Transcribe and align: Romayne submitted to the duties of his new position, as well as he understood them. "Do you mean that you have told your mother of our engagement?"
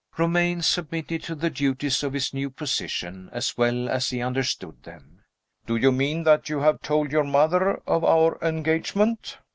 Romayne 0.17 0.63
submitted 0.63 1.21
to 1.21 1.35
the 1.35 1.51
duties 1.51 2.01
of 2.01 2.13
his 2.13 2.33
new 2.33 2.49
position, 2.49 3.29
as 3.31 3.55
well 3.55 3.87
as 3.87 4.09
he 4.09 4.19
understood 4.19 4.81
them. 4.81 5.21
"Do 5.67 5.75
you 5.75 5.91
mean 5.91 6.23
that 6.23 6.49
you 6.49 6.61
have 6.61 6.81
told 6.81 7.11
your 7.11 7.23
mother 7.23 7.75
of 7.85 8.03
our 8.03 8.39
engagement?" 8.41 9.37